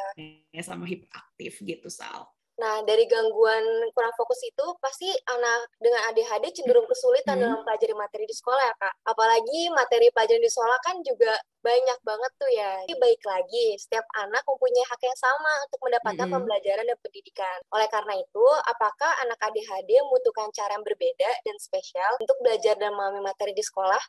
[0.52, 2.35] Ya, sama hiperaktif gitu, Sal.
[2.56, 7.44] Nah, dari gangguan kurang fokus itu, pasti anak dengan ADHD cenderung kesulitan hmm.
[7.44, 8.94] dalam pelajari materi di sekolah ya, Kak.
[9.12, 12.72] Apalagi materi pelajaran di sekolah kan juga banyak banget tuh ya.
[12.88, 16.36] Jadi baik lagi, setiap anak mempunyai hak yang sama untuk mendapatkan hmm.
[16.40, 17.58] pembelajaran dan pendidikan.
[17.76, 22.96] Oleh karena itu, apakah anak ADHD membutuhkan cara yang berbeda dan spesial untuk belajar dan
[22.96, 24.00] memahami materi di sekolah?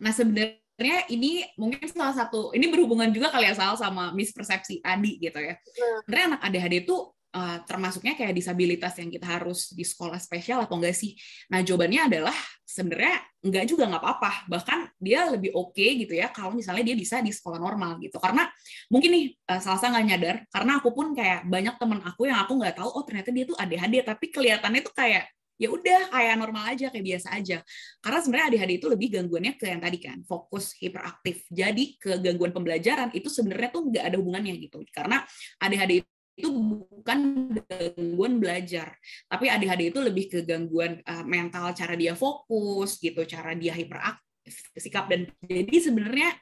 [0.00, 5.20] Nah, sebenarnya ini mungkin salah satu ini berhubungan juga kali ya Sal sama mispersepsi Adi
[5.20, 5.60] gitu ya.
[5.60, 5.98] Hmm.
[6.08, 6.96] Sebenarnya anak ADHD itu
[7.34, 11.14] uh, termasuknya kayak disabilitas yang kita harus di sekolah spesial atau enggak sih?
[11.50, 14.32] Nah jawabannya adalah sebenarnya enggak juga nggak apa-apa.
[14.50, 18.18] Bahkan dia lebih oke okay gitu ya kalau misalnya dia bisa di sekolah normal gitu.
[18.18, 18.46] Karena
[18.90, 22.52] mungkin nih uh, Salsa nggak nyadar karena aku pun kayak banyak temen aku yang aku
[22.58, 26.72] nggak tahu oh ternyata dia tuh ADHD tapi kelihatannya tuh kayak ya udah kayak normal
[26.72, 27.60] aja kayak biasa aja
[28.00, 32.56] karena sebenarnya ADHD itu lebih gangguannya ke yang tadi kan fokus hiperaktif jadi ke gangguan
[32.56, 35.20] pembelajaran itu sebenarnya tuh nggak ada hubungannya gitu karena
[35.60, 36.00] ADHD
[36.40, 38.96] itu bukan gangguan belajar
[39.28, 44.72] tapi ADHD itu lebih ke gangguan uh, mental cara dia fokus gitu cara dia hiperaktif
[44.80, 46.34] sikap dan jadi sebenarnya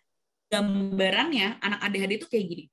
[0.49, 2.65] gambarannya anak ADHD itu kayak gini.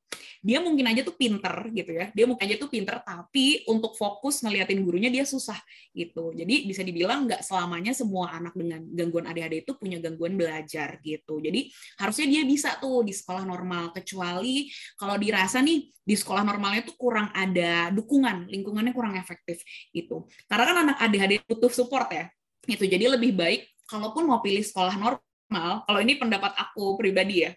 [0.46, 2.14] Dia mungkin aja tuh pinter gitu ya.
[2.16, 5.58] Dia mungkin aja tuh pinter, tapi untuk fokus ngeliatin gurunya dia susah
[5.92, 6.32] gitu.
[6.32, 11.42] Jadi bisa dibilang nggak selamanya semua anak dengan gangguan ADHD itu punya gangguan belajar gitu.
[11.44, 11.68] Jadi
[12.00, 13.92] harusnya dia bisa tuh di sekolah normal.
[13.92, 19.60] Kecuali kalau dirasa nih di sekolah normalnya tuh kurang ada dukungan, lingkungannya kurang efektif
[19.92, 20.30] gitu.
[20.46, 22.30] Karena kan anak ADHD butuh support ya.
[22.70, 27.46] Itu jadi lebih baik kalaupun mau pilih sekolah normal normal, kalau ini pendapat aku pribadi
[27.46, 27.52] ya,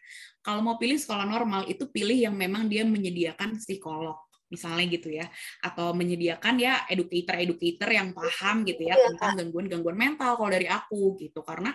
[0.44, 4.16] kalau mau pilih sekolah normal itu pilih yang memang dia menyediakan psikolog
[4.48, 5.26] misalnya gitu ya.
[5.64, 11.16] Atau menyediakan ya educator-educator yang paham gitu ya iya, tentang gangguan-gangguan mental kalau dari aku
[11.20, 11.40] gitu.
[11.44, 11.72] Karena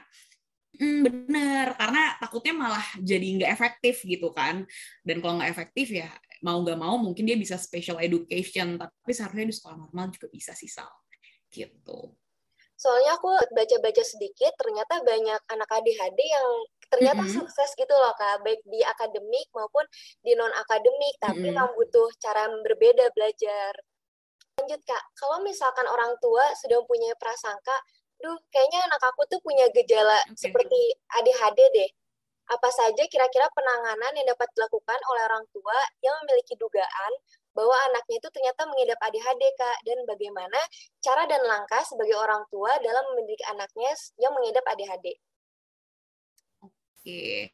[0.77, 1.67] hmm, bener.
[1.77, 4.65] Karena takutnya malah jadi nggak efektif gitu kan.
[5.05, 6.09] Dan kalau nggak efektif ya
[6.43, 8.77] mau nggak mau mungkin dia bisa special education.
[8.81, 10.89] Tapi seharusnya di sekolah normal juga bisa sih sal.
[11.53, 12.22] Gitu
[12.83, 16.47] Soalnya aku baca-baca sedikit, ternyata banyak anak ADHD yang
[16.91, 17.37] ternyata mm -hmm.
[17.39, 19.87] sukses gitu loh kak, baik di akademik maupun
[20.19, 21.55] di non akademik, tapi mm -hmm.
[21.55, 23.71] memang butuh cara yang berbeda belajar.
[24.59, 27.73] Lanjut kak, kalau misalkan orang tua sudah punya prasangka,
[28.19, 30.51] duh kayaknya anak aku tuh punya gejala okay.
[30.51, 30.79] seperti
[31.23, 31.89] ADHD deh.
[32.51, 37.11] Apa saja kira-kira penanganan yang dapat dilakukan oleh orang tua yang memiliki dugaan
[37.53, 40.59] bahwa anaknya itu ternyata mengidap ADHD, Kak, dan bagaimana
[40.99, 45.07] cara dan langkah sebagai orang tua dalam mendidik anaknya yang mengidap ADHD.
[46.65, 47.51] Oke,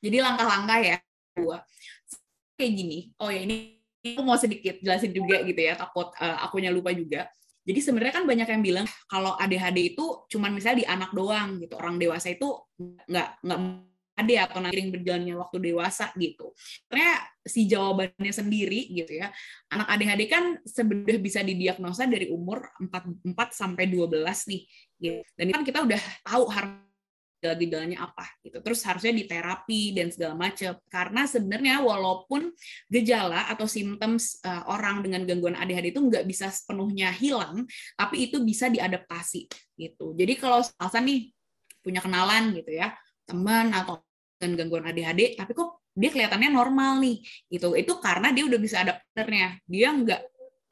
[0.00, 0.96] jadi langkah-langkah ya,
[1.36, 1.60] dua.
[2.54, 6.70] Kayak gini, oh ya ini aku mau sedikit jelasin juga gitu ya, takut uh, akunya
[6.72, 7.28] lupa juga.
[7.64, 11.80] Jadi sebenarnya kan banyak yang bilang kalau ADHD itu cuman misalnya di anak doang gitu,
[11.80, 12.52] orang dewasa itu
[13.08, 13.60] nggak nggak
[14.14, 16.54] ada atau nanti berjalannya waktu dewasa gitu.
[16.86, 19.28] Karena si jawabannya sendiri gitu ya.
[19.74, 24.62] Anak ADHD kan sebenarnya bisa didiagnosa dari umur 4, 4 sampai 12 nih.
[25.02, 25.20] Gitu.
[25.34, 26.84] Dan kan kita udah tahu harus
[27.44, 28.56] gejala-gejalanya apa gitu.
[28.64, 30.80] Terus harusnya diterapi dan segala macam.
[30.88, 32.48] Karena sebenarnya walaupun
[32.88, 37.68] gejala atau simptoms uh, orang dengan gangguan ADHD itu nggak bisa sepenuhnya hilang,
[38.00, 39.44] tapi itu bisa diadaptasi
[39.76, 40.16] gitu.
[40.16, 41.20] Jadi kalau alasan nih
[41.84, 44.00] punya kenalan gitu ya, teman atau
[44.38, 47.72] gangguan ADHD tapi kok dia kelihatannya normal nih gitu.
[47.78, 49.58] Itu karena dia udah bisa adapternya.
[49.64, 50.20] Dia nggak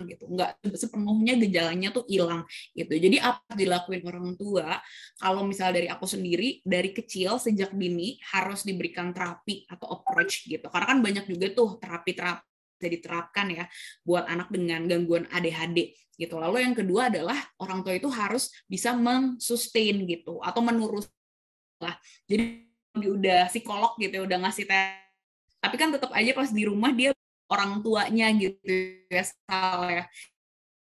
[0.03, 2.43] gitu nggak sepenuhnya gejalanya tuh hilang
[2.75, 2.91] gitu.
[2.91, 4.83] Jadi apa dilakuin orang tua
[5.15, 10.67] kalau misal dari aku sendiri dari kecil sejak dini harus diberikan terapi atau approach gitu.
[10.67, 12.51] Karena kan banyak juga tuh terapi-terapi
[12.83, 13.65] bisa diterapkan ya
[14.03, 16.35] buat anak dengan gangguan ADHD gitu.
[16.43, 21.07] Lalu yang kedua adalah orang tua itu harus bisa mengsustain gitu atau menurut
[21.83, 21.95] lah.
[22.31, 22.63] Jadi
[22.97, 25.01] udah psikolog gitu udah ngasih tes.
[25.63, 27.15] Tapi kan tetap aja pas di rumah dia
[27.53, 30.05] orang tuanya gitu ya salah ya.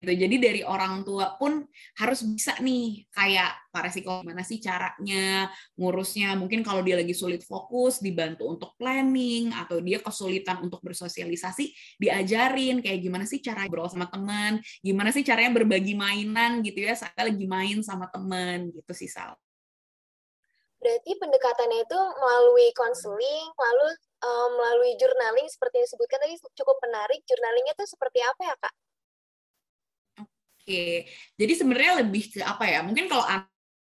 [0.04, 0.20] Gitu.
[0.20, 1.64] jadi dari orang tua pun
[1.96, 5.48] harus bisa nih kayak para psikolog gimana sih caranya
[5.80, 6.36] ngurusnya.
[6.36, 12.84] Mungkin kalau dia lagi sulit fokus dibantu untuk planning atau dia kesulitan untuk bersosialisasi diajarin
[12.84, 17.16] kayak gimana sih cara ngobrol sama teman gimana sih caranya berbagi mainan gitu ya saat
[17.16, 19.32] lagi main sama teman gitu sih Sal
[20.84, 23.88] Berarti pendekatannya itu melalui konseling, lalu
[24.20, 27.24] um, melalui journaling seperti yang disebutkan tadi cukup menarik.
[27.24, 28.74] Journalingnya itu seperti apa ya, Kak?
[30.20, 31.08] Oke,
[31.40, 32.84] jadi sebenarnya lebih ke apa ya?
[32.84, 33.24] Mungkin kalau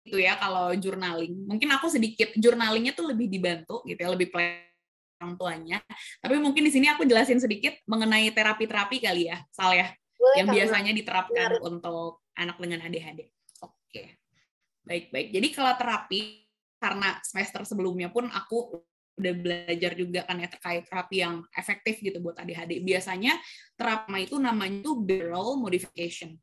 [0.07, 5.35] itu ya, kalau journaling, mungkin aku sedikit journalingnya tuh lebih dibantu gitu ya, lebih orang
[5.35, 5.79] tuanya.
[6.23, 10.47] Tapi mungkin di sini aku jelasin sedikit mengenai terapi-terapi kali ya, Sal ya, Boleh, yang
[10.47, 11.65] biasanya diterapkan Benar.
[11.65, 13.27] untuk anak dengan ADHD.
[13.65, 14.21] Oke,
[14.85, 15.33] baik-baik.
[15.33, 16.44] Jadi kalau terapi
[16.85, 22.21] karena semester sebelumnya pun aku udah belajar juga kan ya terkait terapi yang efektif gitu
[22.21, 22.85] buat ADHD.
[22.85, 23.41] Biasanya
[23.73, 26.37] terapi itu namanya tuh behavioral modification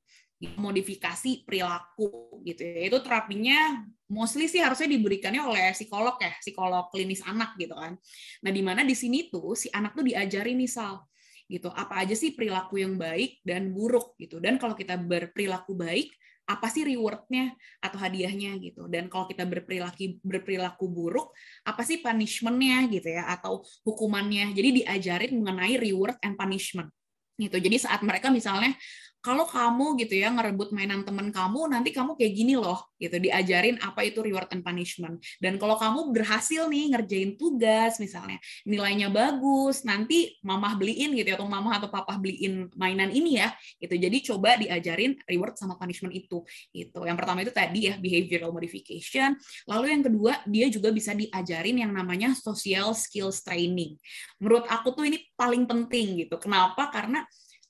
[0.58, 2.90] modifikasi perilaku gitu ya.
[2.90, 7.94] Itu terapinya mostly sih harusnya diberikannya oleh psikolog ya, psikolog klinis anak gitu kan.
[8.42, 11.06] Nah, di mana di sini tuh si anak tuh diajari misal
[11.46, 14.42] gitu, apa aja sih perilaku yang baik dan buruk gitu.
[14.42, 16.10] Dan kalau kita berperilaku baik,
[16.52, 18.92] apa sih rewardnya atau hadiahnya gitu.
[18.92, 21.32] Dan kalau kita berperilaku berperilaku buruk
[21.64, 24.52] apa sih punishmentnya gitu ya atau hukumannya.
[24.52, 26.92] Jadi diajarin mengenai reward and punishment
[27.40, 27.58] gitu.
[27.58, 28.76] Jadi saat mereka misalnya
[29.22, 33.78] kalau kamu gitu ya ngerebut mainan temen kamu, nanti kamu kayak gini loh, gitu diajarin
[33.78, 35.22] apa itu reward and punishment.
[35.38, 41.38] Dan kalau kamu berhasil nih ngerjain tugas misalnya, nilainya bagus, nanti mamah beliin gitu ya,
[41.38, 43.94] atau mamah atau papa beliin mainan ini ya, gitu.
[43.94, 46.42] Jadi coba diajarin reward sama punishment itu,
[46.74, 47.00] gitu.
[47.06, 49.38] Yang pertama itu tadi ya behavioral modification.
[49.70, 54.02] Lalu yang kedua dia juga bisa diajarin yang namanya social skills training.
[54.42, 56.42] Menurut aku tuh ini paling penting gitu.
[56.42, 56.90] Kenapa?
[56.90, 57.22] Karena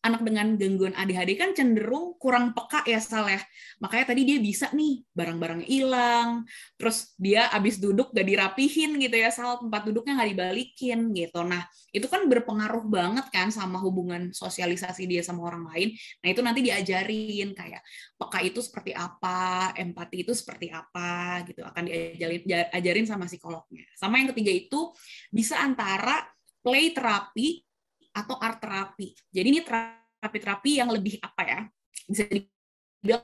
[0.02, 3.42] anak dengan gangguan ADHD kan cenderung kurang peka ya Sal ya.
[3.78, 6.42] Makanya tadi dia bisa nih barang-barang hilang,
[6.74, 11.46] terus dia abis duduk gak dirapihin gitu ya Sal, tempat duduknya nggak dibalikin gitu.
[11.46, 11.62] Nah
[11.94, 15.94] itu kan berpengaruh banget kan sama hubungan sosialisasi dia sama orang lain.
[16.26, 17.82] Nah itu nanti diajarin kayak
[18.18, 22.42] peka itu seperti apa, empati itu seperti apa gitu akan diajarin
[22.74, 23.86] ajarin sama psikolognya.
[23.94, 24.90] Sama yang ketiga itu
[25.30, 26.26] bisa antara
[26.62, 27.66] play terapi
[28.12, 29.15] atau art terapi.
[29.32, 31.60] Jadi ini terapi-terapi yang lebih apa ya?
[32.08, 33.24] Bisa dibilang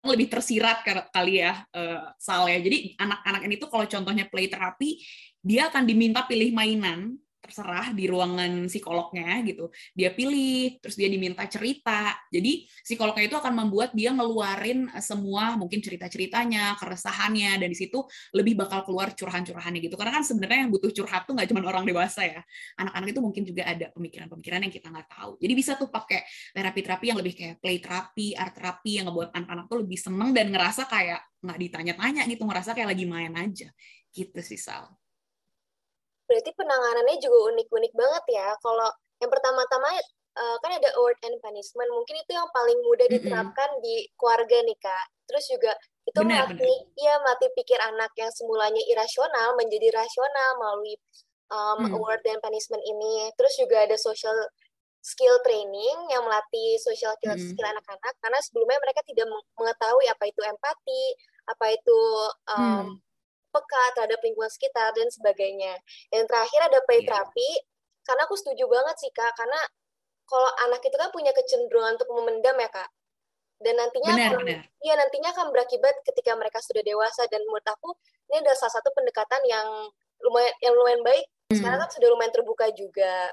[0.00, 0.80] lebih tersirat
[1.12, 2.60] kali ya uh, Sal ya.
[2.60, 5.00] Jadi anak-anak ini tuh kalau contohnya play terapi,
[5.40, 7.16] dia akan diminta pilih mainan
[7.50, 9.74] terserah di ruangan psikolognya gitu.
[9.90, 12.14] Dia pilih, terus dia diminta cerita.
[12.30, 18.06] Jadi psikolognya itu akan membuat dia ngeluarin eh, semua mungkin cerita-ceritanya, keresahannya, dan di situ
[18.30, 19.98] lebih bakal keluar curahan-curahannya gitu.
[19.98, 22.40] Karena kan sebenarnya yang butuh curhat tuh nggak cuma orang dewasa ya.
[22.78, 25.30] Anak-anak itu mungkin juga ada pemikiran-pemikiran yang kita nggak tahu.
[25.42, 26.22] Jadi bisa tuh pakai
[26.54, 30.46] terapi-terapi yang lebih kayak play terapi, art terapi yang ngebuat anak-anak tuh lebih seneng dan
[30.54, 33.68] ngerasa kayak nggak ditanya-tanya gitu, ngerasa kayak lagi main aja.
[34.14, 34.99] Gitu sih Sal
[36.30, 38.48] berarti penanganannya juga unik-unik banget ya.
[38.62, 38.86] Kalau
[39.18, 39.90] yang pertama-tama
[40.38, 43.84] uh, kan ada award and punishment, mungkin itu yang paling mudah diterapkan mm -hmm.
[43.84, 45.06] di keluarga nih kak.
[45.26, 45.72] Terus juga
[46.06, 50.94] itu benar, melatih, iya melatih pikir anak yang semulanya irasional menjadi rasional melalui
[51.50, 51.92] um, mm.
[51.98, 53.34] award and punishment ini.
[53.34, 54.38] Terus juga ada social
[55.02, 57.42] skill training yang melatih social skill mm.
[57.50, 59.26] skill anak-anak karena sebelumnya mereka tidak
[59.58, 61.02] mengetahui apa itu empati,
[61.50, 62.00] apa itu
[62.54, 63.09] um, mm
[63.50, 65.74] peka terhadap lingkungan sekitar dan sebagainya.
[66.14, 67.08] Yang terakhir ada play yeah.
[67.10, 67.50] therapy,
[68.06, 69.60] karena aku setuju banget sih kak, karena
[70.26, 72.90] kalau anak itu kan punya kecenderungan untuk memendam ya kak,
[73.60, 74.62] dan nantinya benar, akan, benar.
[74.80, 77.92] ya nantinya akan berakibat ketika mereka sudah dewasa dan menurut aku
[78.32, 79.68] ini adalah salah satu pendekatan yang
[80.24, 81.26] lumayan yang lumayan baik.
[81.52, 81.84] Sekarang hmm.
[81.84, 83.28] kan sudah lumayan terbuka juga.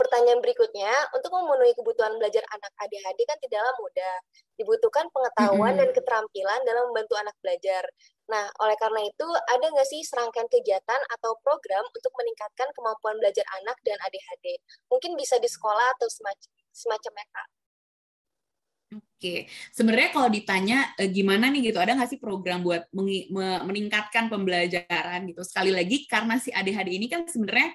[0.00, 4.14] Pertanyaan berikutnya, untuk memenuhi kebutuhan belajar anak ADHD kan tidaklah mudah.
[4.56, 7.84] Dibutuhkan pengetahuan dan keterampilan dalam membantu anak belajar.
[8.32, 13.44] Nah, oleh karena itu, ada nggak sih serangkaian kegiatan atau program untuk meningkatkan kemampuan belajar
[13.60, 14.56] anak dan ADHD?
[14.88, 17.48] Mungkin bisa di sekolah atau semacam semacamnya, Kak.
[18.90, 22.88] Oke, sebenarnya kalau ditanya eh, gimana nih gitu, ada nggak sih program buat
[23.68, 25.44] meningkatkan pembelajaran gitu?
[25.46, 27.70] Sekali lagi karena si ADHD ini kan sebenarnya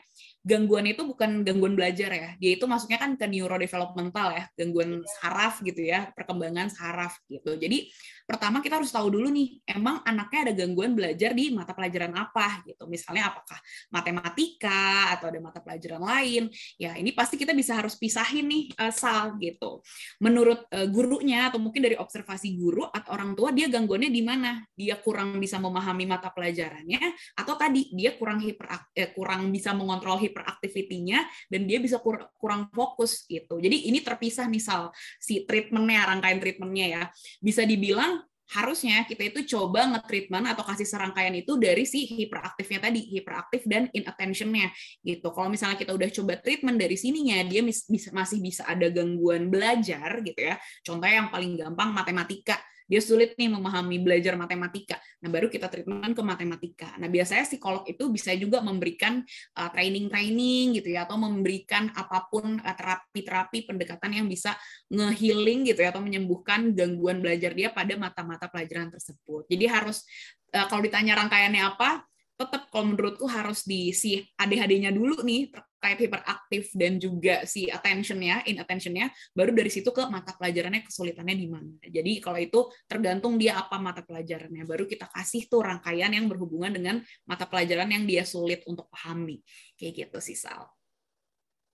[0.45, 2.29] gangguan itu bukan gangguan belajar ya.
[2.37, 7.57] Dia itu masuknya kan ke neurodevelopmental ya, gangguan saraf gitu ya, perkembangan saraf gitu.
[7.57, 7.89] Jadi
[8.25, 12.65] pertama kita harus tahu dulu nih, emang anaknya ada gangguan belajar di mata pelajaran apa
[12.65, 12.89] gitu.
[12.89, 13.61] Misalnya apakah
[13.93, 16.43] matematika atau ada mata pelajaran lain.
[16.81, 19.85] Ya, ini pasti kita bisa harus pisahin nih uh, sal gitu.
[20.19, 24.65] Menurut uh, gurunya atau mungkin dari observasi guru atau orang tua dia gangguannya di mana?
[24.73, 28.65] Dia kurang bisa memahami mata pelajarannya atau tadi dia kurang hiper
[28.97, 33.61] eh, kurang bisa mengontrol hiperaktivitinya dan dia bisa kur kurang fokus gitu.
[33.61, 34.89] Jadi ini terpisah misal
[35.21, 37.03] si treatmentnya, rangkaian treatmentnya ya.
[37.37, 38.14] Bisa dibilang
[38.45, 43.89] harusnya kita itu coba nge-treatment atau kasih serangkaian itu dari si hiperaktifnya tadi, hiperaktif dan
[43.89, 44.69] inattention-nya
[45.01, 45.33] gitu.
[45.33, 50.37] Kalau misalnya kita udah coba treatment dari sininya, dia masih bisa ada gangguan belajar gitu
[50.37, 50.61] ya.
[50.85, 55.01] Contohnya yang paling gampang matematika dia sulit nih memahami belajar matematika.
[55.21, 56.89] Nah, baru kita treatment ke matematika.
[57.01, 59.25] Nah, biasanya psikolog itu bisa juga memberikan
[59.57, 64.53] uh, training-training gitu ya atau memberikan apa pun uh, terapi-terapi pendekatan yang bisa
[64.93, 69.49] ngehealing gitu ya atau menyembuhkan gangguan belajar dia pada mata-mata pelajaran tersebut.
[69.49, 70.05] Jadi harus
[70.53, 75.99] uh, kalau ditanya rangkaiannya apa, tetap kalau menurutku harus di si ADHD-nya dulu nih terkait
[76.03, 81.71] hiperaktif dan juga si attention-nya, inattention-nya, baru dari situ ke mata pelajarannya kesulitannya di mana.
[81.79, 86.75] Jadi kalau itu tergantung dia apa mata pelajarannya, baru kita kasih tuh rangkaian yang berhubungan
[86.75, 89.39] dengan mata pelajaran yang dia sulit untuk pahami.
[89.79, 90.67] Kayak gitu sih Sal.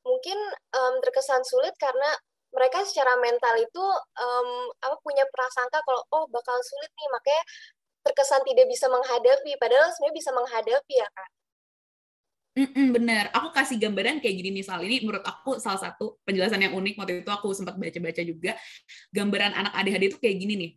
[0.05, 0.37] Mungkin
[0.77, 2.09] um, terkesan sulit karena
[2.51, 3.85] mereka secara mental itu
[4.19, 4.49] um,
[4.83, 7.43] apa punya prasangka kalau oh bakal sulit nih makanya
[8.01, 11.29] terkesan tidak bisa menghadapi, padahal sebenarnya bisa menghadapi ya kak.
[12.51, 16.75] Mm-mm, bener, aku kasih gambaran kayak gini misal ini menurut aku salah satu penjelasan yang
[16.75, 18.59] unik waktu itu aku sempat baca-baca juga
[19.15, 20.71] gambaran anak ADHD itu kayak gini nih.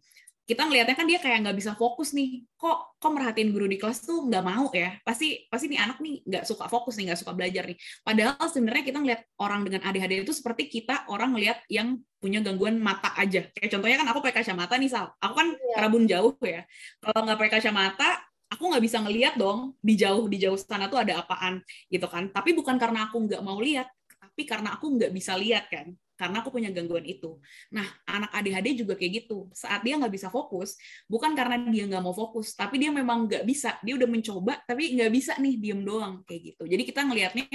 [0.44, 2.44] Kita ngelihatnya kan dia kayak nggak bisa fokus nih.
[2.60, 5.00] Kok kok merhatiin guru di kelas tuh nggak mau ya?
[5.00, 7.76] Pasti pasti nih anak nih nggak suka fokus nih nggak suka belajar nih.
[8.04, 12.76] Padahal sebenarnya kita ngelihat orang dengan ADHD itu seperti kita orang ngelihat yang punya gangguan
[12.76, 13.48] mata aja.
[13.56, 15.06] Kayak contohnya kan aku pakai kacamata nih sal.
[15.16, 15.80] Aku kan yeah.
[15.80, 16.68] rabun jauh ya.
[17.00, 18.08] Kalau nggak pakai kacamata
[18.52, 22.28] aku nggak bisa ngelihat dong di jauh di jauh sana tuh ada apaan gitu kan.
[22.28, 23.88] Tapi bukan karena aku nggak mau lihat
[24.34, 27.38] tapi karena aku nggak bisa lihat kan karena aku punya gangguan itu.
[27.74, 29.50] Nah, anak ADHD juga kayak gitu.
[29.50, 30.78] Saat dia nggak bisa fokus,
[31.10, 33.76] bukan karena dia nggak mau fokus, tapi dia memang nggak bisa.
[33.82, 36.62] Dia udah mencoba, tapi nggak bisa nih, diem doang kayak gitu.
[36.70, 37.46] Jadi kita ngelihatnya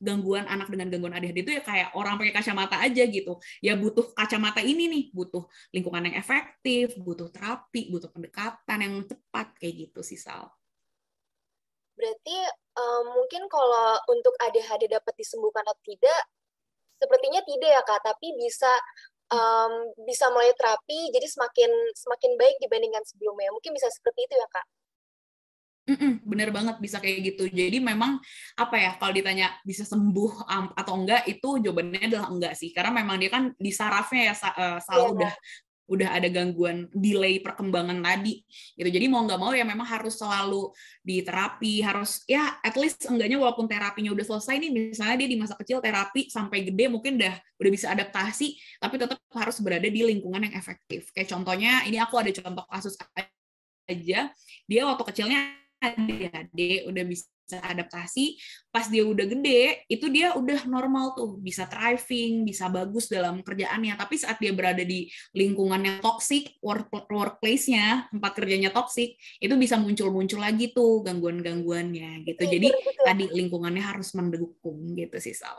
[0.00, 3.38] gangguan anak dengan gangguan ADHD itu ya kayak orang pakai kacamata aja gitu.
[3.62, 9.54] Ya butuh kacamata ini nih, butuh lingkungan yang efektif, butuh terapi, butuh pendekatan yang cepat
[9.58, 10.48] kayak gitu sih Sal.
[12.00, 12.36] Berarti
[12.80, 16.20] um, mungkin kalau untuk ADHD dapat disembuhkan atau tidak,
[17.00, 18.68] Sepertinya tidak ya kak, tapi bisa
[19.32, 19.72] um,
[20.04, 23.48] bisa mulai terapi jadi semakin semakin baik dibandingkan sebelumnya.
[23.56, 24.66] Mungkin bisa seperti itu ya kak.
[25.90, 27.50] Mm-mm, bener banget bisa kayak gitu.
[27.50, 28.20] Jadi memang
[28.54, 32.70] apa ya kalau ditanya bisa sembuh um, atau enggak itu jawabannya adalah enggak sih.
[32.70, 35.16] Karena memang dia kan di sarafnya ya uh, selalu yeah.
[35.16, 35.32] udah
[35.90, 38.46] udah ada gangguan delay perkembangan tadi
[38.78, 38.86] gitu.
[38.86, 40.70] Jadi mau nggak mau ya memang harus selalu
[41.02, 45.58] diterapi harus ya at least enggaknya walaupun terapinya udah selesai nih misalnya dia di masa
[45.58, 50.46] kecil terapi sampai gede mungkin udah udah bisa adaptasi tapi tetap harus berada di lingkungan
[50.46, 51.10] yang efektif.
[51.10, 52.94] Kayak contohnya ini aku ada contoh kasus
[53.90, 54.30] aja
[54.70, 57.26] dia waktu kecilnya ADHD udah bisa
[57.58, 58.38] adaptasi
[58.70, 61.42] pas dia udah gede itu dia udah normal tuh.
[61.42, 63.98] Bisa thriving bisa bagus dalam kerjaannya.
[63.98, 69.74] Tapi saat dia berada di lingkungan yang toxic work workplace-nya tempat kerjanya toxic itu bisa
[69.74, 72.42] muncul-muncul lagi tuh gangguan-gangguannya gitu.
[72.46, 72.68] Iya, jadi
[73.02, 75.58] tadi lingkungannya harus mendukung gitu sih Sal.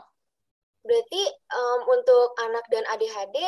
[0.82, 1.22] Berarti
[1.54, 3.38] um, untuk anak dan ADHD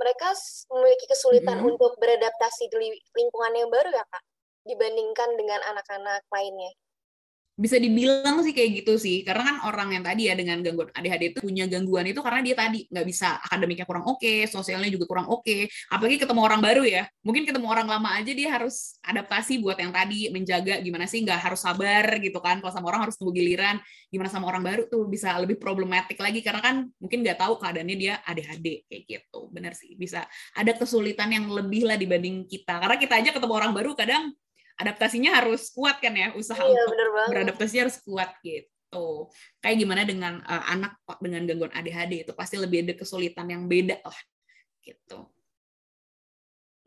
[0.00, 0.32] mereka
[0.72, 4.24] memiliki kesulitan mm untuk beradaptasi di lingkungan yang baru ya kak?
[4.64, 6.72] Dibandingkan dengan anak-anak lainnya
[7.60, 9.20] bisa dibilang sih kayak gitu sih.
[9.20, 12.56] Karena kan orang yang tadi ya dengan gangguan ADHD itu punya gangguan itu karena dia
[12.56, 15.44] tadi nggak bisa akademiknya kurang oke okay, sosialnya juga kurang oke.
[15.44, 15.68] Okay.
[15.92, 17.04] apalagi ketemu orang baru ya.
[17.20, 21.36] Mungkin ketemu orang lama aja dia harus adaptasi buat yang tadi menjaga gimana sih nggak
[21.36, 22.64] harus sabar gitu kan.
[22.64, 23.76] Kalau sama orang harus tunggu giliran
[24.08, 26.40] gimana sama orang baru tuh bisa lebih problematik lagi.
[26.40, 29.52] Karena kan mungkin nggak tahu keadaannya dia ADHD kayak gitu.
[29.52, 30.24] Benar sih bisa
[30.56, 32.80] ada kesulitan yang lebih lah dibanding kita.
[32.80, 34.32] Karena kita aja ketemu orang baru kadang
[34.80, 36.96] adaptasinya harus kuat kan ya usaha iya, untuk
[37.30, 42.88] beradaptasi harus kuat gitu kayak gimana dengan uh, anak dengan gangguan ADHD itu pasti lebih
[42.88, 44.20] ada kesulitan yang beda lah
[44.82, 45.28] gitu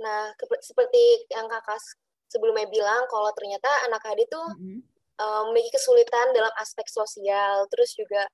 [0.01, 1.79] nah seperti yang kakak
[2.27, 4.79] sebelumnya bilang kalau ternyata anak ADHD itu mm -hmm.
[5.21, 8.25] um, memiliki kesulitan dalam aspek sosial terus juga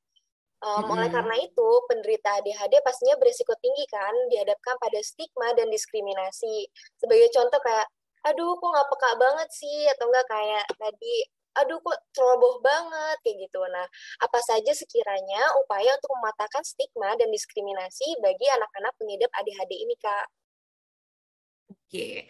[0.60, 0.92] Um, mm-hmm.
[0.92, 6.68] Oleh karena itu, penderita ADHD pastinya berisiko tinggi kan dihadapkan pada stigma dan diskriminasi.
[7.00, 7.88] Sebagai contoh kayak
[8.28, 11.16] aduh kok nggak peka banget sih atau enggak kayak tadi
[11.58, 13.60] aduh kok ceroboh banget kayak gitu.
[13.68, 13.88] Nah,
[14.22, 20.26] apa saja sekiranya upaya untuk mematahkan stigma dan diskriminasi bagi anak-anak pengidap ADHD ini, Kak?
[21.74, 22.30] Oke.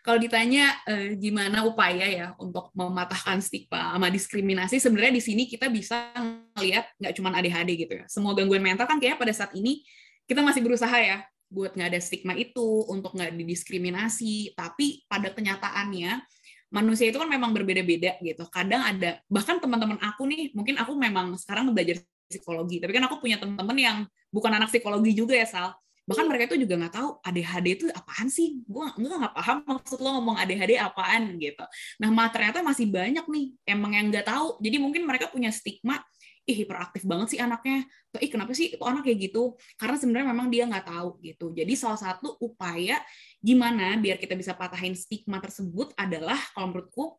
[0.00, 5.68] Kalau ditanya eh, gimana upaya ya untuk mematahkan stigma sama diskriminasi, sebenarnya di sini kita
[5.68, 6.16] bisa
[6.56, 8.04] melihat nggak cuma ADHD gitu ya.
[8.08, 9.84] Semua gangguan mental kan kayaknya pada saat ini
[10.24, 14.54] kita masih berusaha ya buat nggak ada stigma itu, untuk nggak didiskriminasi.
[14.54, 16.22] Tapi pada kenyataannya
[16.70, 18.46] manusia itu kan memang berbeda-beda gitu.
[18.46, 21.98] Kadang ada bahkan teman-teman aku nih, mungkin aku memang sekarang belajar
[22.30, 23.96] psikologi, tapi kan aku punya teman-teman yang
[24.30, 25.74] bukan anak psikologi juga ya Sal.
[26.06, 28.62] Bahkan mereka itu juga nggak tahu ADHD itu apaan sih.
[28.66, 31.62] Gue nggak paham maksud lo ngomong ADHD apaan gitu.
[32.02, 34.58] Nah, ternyata masih banyak nih emang yang nggak tahu.
[34.58, 36.02] Jadi mungkin mereka punya stigma
[36.50, 37.86] ih hiperaktif banget sih anaknya.
[38.10, 39.54] Atau ih kenapa sih itu anak kayak gitu?
[39.78, 41.46] Karena sebenarnya memang dia nggak tahu gitu.
[41.54, 42.98] Jadi salah satu upaya
[43.38, 47.16] gimana biar kita bisa patahin stigma tersebut adalah kalau menurutku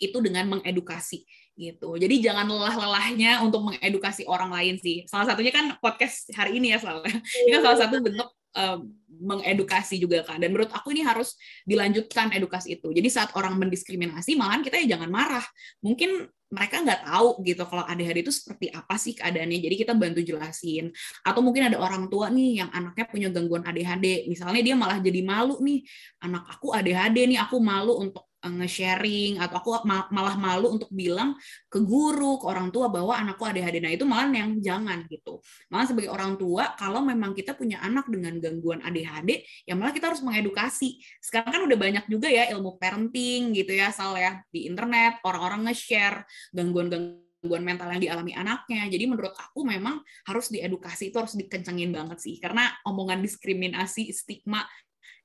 [0.00, 1.28] itu dengan mengedukasi
[1.60, 2.00] gitu.
[2.00, 5.04] Jadi jangan lelah-lelahnya untuk mengedukasi orang lain sih.
[5.04, 10.00] Salah satunya kan podcast hari ini ya soalnya ini kan salah satu bentuk um, mengedukasi
[10.00, 11.36] juga kan dan menurut aku ini harus
[11.68, 12.88] dilanjutkan edukasi itu.
[12.88, 15.44] Jadi saat orang mendiskriminasi malahan kita ya jangan marah.
[15.84, 19.58] Mungkin mereka nggak tahu gitu kalau ADHD itu seperti apa sih keadaannya.
[19.60, 20.90] Jadi kita bantu jelasin.
[21.22, 25.20] Atau mungkin ada orang tua nih yang anaknya punya gangguan ADHD misalnya dia malah jadi
[25.20, 25.84] malu nih.
[26.24, 31.36] Anak aku ADHD nih aku malu untuk Eh, nge-sharing atau aku malah malu untuk bilang
[31.68, 33.84] ke guru, ke orang tua bahwa anakku ADHD.
[33.84, 35.44] Nah, itu malah yang jangan gitu.
[35.68, 40.08] Malah sebagai orang tua, kalau memang kita punya anak dengan gangguan ADHD, ya malah kita
[40.08, 41.00] harus mengedukasi.
[41.20, 45.68] Sekarang kan udah banyak juga ya ilmu parenting gitu ya, Sal ya, di internet, orang-orang
[45.68, 46.24] nge-share
[46.56, 48.84] gangguan-gangguan gangguan mental yang dialami anaknya.
[48.92, 52.36] Jadi menurut aku memang harus diedukasi itu harus dikencengin banget sih.
[52.36, 54.60] Karena omongan diskriminasi, stigma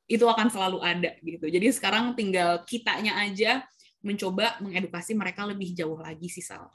[0.05, 1.49] itu akan selalu ada gitu.
[1.49, 3.65] Jadi sekarang tinggal kitanya aja
[4.05, 6.69] mencoba mengedukasi mereka lebih jauh lagi sih Sal.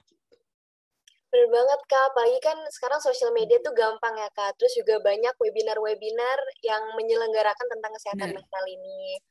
[1.31, 5.31] Bener banget Kak, apalagi kan sekarang sosial media tuh gampang ya Kak, terus juga banyak
[5.39, 8.39] webinar-webinar yang menyelenggarakan tentang kesehatan Bener.
[8.43, 9.23] mental ini.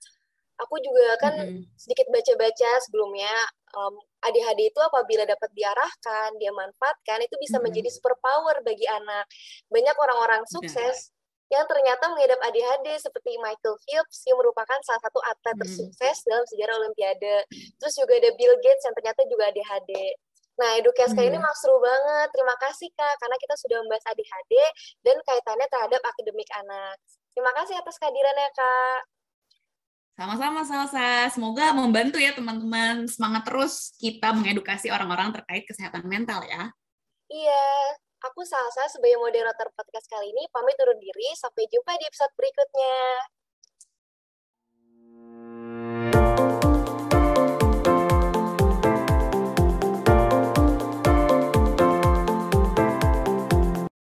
[0.63, 1.63] Aku juga kan mm -hmm.
[1.75, 3.31] sedikit baca-baca sebelumnya,
[3.75, 7.63] um, ADHD itu apabila dapat diarahkan, dia manfaatkan, itu bisa mm -hmm.
[7.67, 9.27] menjadi superpower bagi anak.
[9.67, 11.11] Banyak orang-orang sukses
[11.49, 15.61] yang ternyata mengidap ADHD seperti Michael Phelps yang merupakan salah satu atlet hmm.
[15.65, 17.49] tersukses dalam sejarah Olimpiade.
[17.49, 19.91] Terus juga ada Bill Gates yang ternyata juga ADHD.
[20.59, 21.25] Nah, edukasi hmm.
[21.25, 22.27] ini memang seru banget.
[22.35, 24.53] Terima kasih Kak, karena kita sudah membahas ADHD
[25.01, 26.95] dan kaitannya terhadap akademik anak.
[27.33, 29.01] Terima kasih atas kehadirannya Kak.
[30.19, 31.31] Sama-sama Salsa.
[31.31, 33.07] Semoga membantu ya teman-teman.
[33.07, 36.75] Semangat terus kita mengedukasi orang-orang terkait kesehatan mental ya.
[37.31, 37.65] Iya.
[38.19, 41.31] Aku Salsa sebagai moderator podcast kali ini pamit turun diri.
[41.39, 42.99] Sampai jumpa di episode berikutnya.